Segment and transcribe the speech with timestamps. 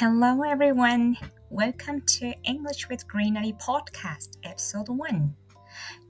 [0.00, 1.16] Hello everyone!
[1.50, 5.28] Welcome to English with Greenery Podcast Episode 1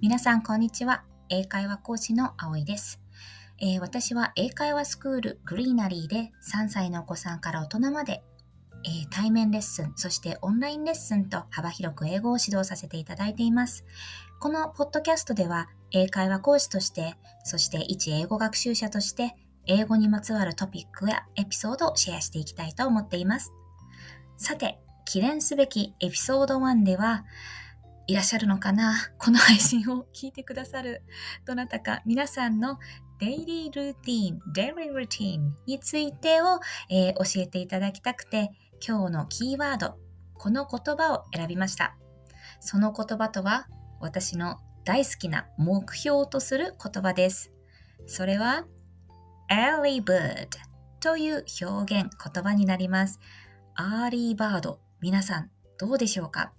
[0.01, 1.03] 皆さんこんにちは。
[1.29, 3.01] 英会話講師の葵です、
[3.61, 8.23] えー、私は英会話スクールグリーナリーで3歳のお子さんから大人まで、
[8.85, 13.85] えー、対面レッスン、そしてオンラインレッスンと幅広く英語を指導させていただいています。
[14.39, 19.35] このポッドキャストでは英会話講師として、そして一英語学習者として
[19.67, 23.53] 英語にまつわるトピックやエピソードをシェアしていきたいと思っています。
[24.43, 27.25] さて、記念すべきエピソード1では、
[28.09, 28.93] いらっしゃるのかな？
[29.17, 31.05] この配信を聞いてくださる
[31.47, 32.81] どなたか皆さんの
[33.21, 36.59] デイリールーティン、デイリールーティンについてを、
[36.91, 38.51] えー、教えていただきたくて、
[38.85, 39.97] 今日のキーワード、
[40.35, 41.97] この言葉を選びました。
[42.59, 43.69] その言葉とは、
[44.01, 47.53] 私の大好きな目標とする言葉です。
[48.09, 48.65] それは、
[49.49, 50.49] early bird
[50.99, 53.21] という表現、言葉になります。
[53.75, 54.81] early bird。
[55.01, 56.53] 皆さん、どうでしょうか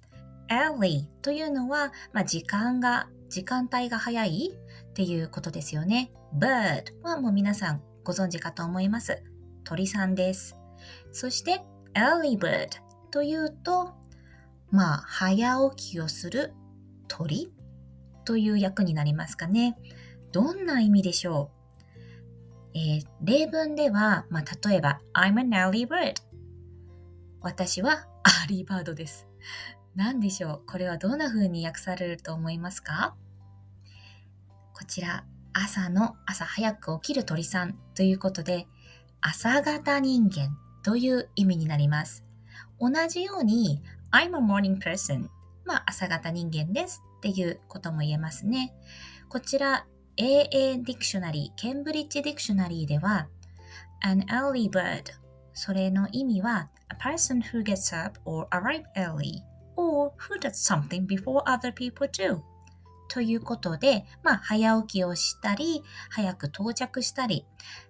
[0.50, 4.52] ?early というのは、まあ、時間が、時間帯が早い
[4.89, 6.11] っていうことですよね。
[6.38, 9.23] bird はもう皆さんご存知かと思います。
[9.64, 10.58] 鳥さんです。
[11.11, 12.70] そして early bird
[13.11, 13.94] というと、
[14.72, 16.53] まあ、早起きをする
[17.08, 17.53] 鳥
[18.25, 19.77] という訳になりますかね。
[20.31, 21.52] どんな意味でしょ
[22.73, 26.16] う、えー、例文では、まあ、例えば、I'm an early bird
[27.44, 29.27] 私は early bird です。
[29.97, 30.66] 何でしょう？
[30.66, 33.16] これはどんな風に訳されると思いますか？
[34.73, 38.66] こちら、朝の朝早く起きる鳥さんということで、
[39.19, 42.23] 朝型人間という意味になります。
[42.80, 45.27] 同じように、I'm a morning person
[45.66, 48.73] まあ朝型人間ですっていうことも言えますね。
[49.27, 53.27] こちら AA ディクショナリー、ケンブリッジディクショナリーでは
[54.02, 55.03] an early bird
[55.53, 56.69] それの意味は
[57.04, 59.42] person who gets up or arrive early
[59.76, 62.39] or who does something before other people do
[63.10, 67.45] ということで、まあ、早起きをしたり、早く到着したり、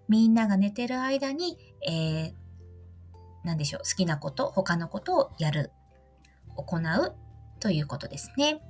[0.09, 2.33] みんなが寝てる間に、えー、
[3.45, 5.71] なんでしょう、好きなこと、他のことをやる、
[6.55, 7.15] 行う
[7.59, 8.61] ということですね。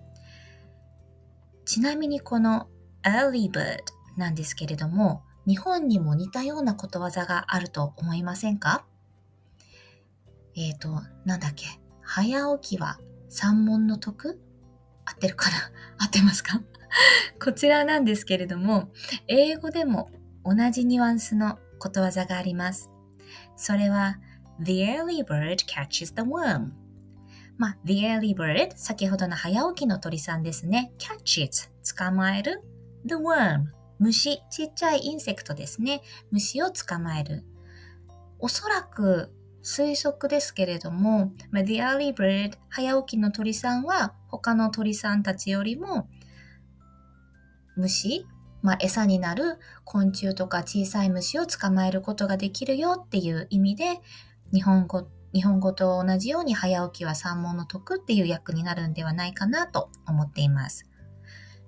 [1.66, 2.68] ちなみにこの
[3.04, 3.80] early bird
[4.18, 8.86] なんですけれども、日本にも似たようなことわざがあると思いませんか？
[10.56, 11.66] えっ、ー、と、なんだっけ？
[12.02, 13.00] 早起きは
[13.30, 14.40] 三問の得
[15.06, 15.58] 合ってるかな？
[16.06, 16.62] 合ってますか？
[17.44, 18.92] こちらなんですけれども、
[19.28, 20.10] 英語でも
[20.46, 22.90] 同じニュアンスのことわざがあります。
[23.56, 24.18] それは、
[24.62, 26.72] The early bird catches the worm.
[27.58, 30.94] まあ、The early bird、先ほどの早起きの鳥さんですね。
[31.00, 32.62] catches、捕まえる。
[33.06, 33.66] The worm、
[34.00, 36.02] 虫、ちっちゃい insect ですね。
[36.32, 37.44] 虫を捕まえる。
[38.40, 46.08] おそらく推測ですけれども、The early bird 早起きの鳥さんは他の鳥さんたちよりも
[47.76, 48.28] 虫、
[48.62, 54.02] まあ、餌になる昆虫とか小さい虫を捕まえることができるよっていう意味で
[54.54, 60.86] 日本語日本語と同じように早起きは三問の得っていう役になるんではないかなと思っています。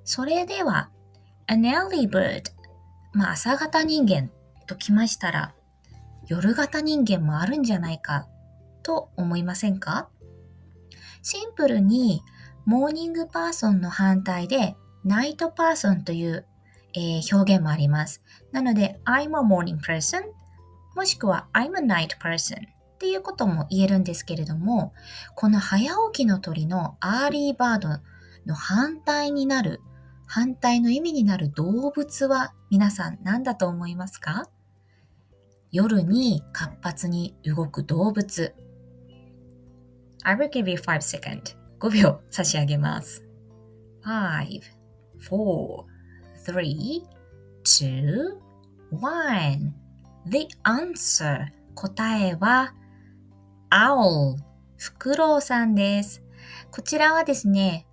[0.03, 0.91] それでは、
[1.47, 2.43] an early bird、
[3.11, 4.29] まあ朝型人間
[4.67, 5.54] ときましたら、
[6.27, 8.27] 夜型人間もあるんじゃないか
[8.83, 10.09] と思いませんか？
[11.21, 12.21] シンプルに
[12.65, 16.45] morning person の反対で night person という、
[16.95, 18.21] えー、表現もあります。
[18.51, 20.23] なので I'm a morning person
[20.95, 24.93] もしくは I'm a night person っていうことも言えるんですけれども
[25.35, 27.89] この早起きの鳥の early bird
[28.45, 29.81] の反対になる
[30.25, 34.49] 反対の意味になる動物は皆さん何だと思いますか？
[35.75, 38.55] 夜に活発に動く動物。
[40.23, 41.57] I will give you 5 seconds.
[41.81, 43.25] 5秒差し上げます。
[44.01, 44.61] 5,
[45.29, 45.83] 4,
[46.47, 47.03] 3,
[47.65, 47.91] 2,
[48.93, 49.71] 1.
[50.27, 52.73] The answer 答えは
[53.69, 54.37] owl
[54.77, 56.23] フクロウさんです。
[56.71, 57.85] こちらはですね、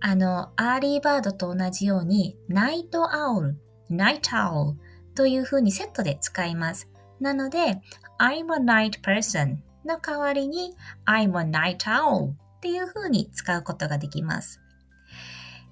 [0.00, 6.88] あの、 early bird と同じように、 night owl、night owl という風にセットで使います。
[7.20, 7.80] なので、
[8.18, 10.74] I'm a night person の代わりに
[11.06, 14.60] I'm a night owl っていう風に使うことができます。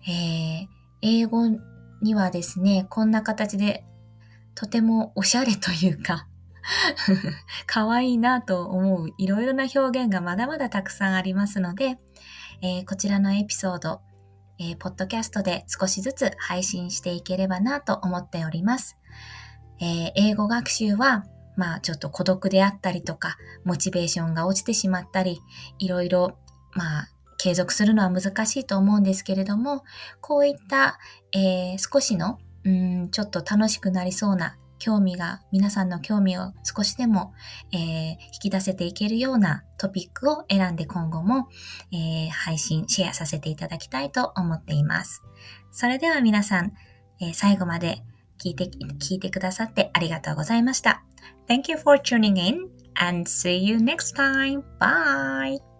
[0.09, 0.67] えー、
[1.03, 1.49] 英語
[2.03, 3.85] にはですね、こんな形で
[4.55, 6.27] とてもおしゃれというか
[7.67, 11.99] 可愛いなと思ういろいろな表現がまだまだたくさんありますので、
[12.63, 14.01] えー、こちらのエピソード、
[14.59, 18.97] えー、ポッドキャストで少しずつ配信していければなと思っております。
[19.79, 21.25] えー、英語学習は
[21.57, 25.41] まあちょっと孤独であったりとか、モチベーションが落ちてしまったり、
[25.79, 26.39] いろいろ、
[26.73, 27.09] まあ
[27.39, 29.85] 継続するのは難しいと思うんですけれども、
[30.21, 30.99] こういった、
[31.33, 37.33] えー、少しの、うん、ちょっと楽しくなりそうな興味が、皆さんの興味を少しでも、
[37.73, 41.49] えー、引き出せていけるようなトピックを選んで今後も、
[41.93, 45.23] えー、配信、シェアさせていただきたいと思っています。
[45.71, 46.73] それでは皆さん、
[47.21, 48.03] え、最後まで
[48.39, 51.03] 聞いて、聞いてくださってありがとうございました。
[51.49, 54.63] Thank you for tuning in and see you next time.
[54.79, 55.76] Bye!